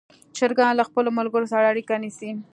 [0.37, 2.31] چرګان له خپلو ملګرو سره اړیکه نیسي.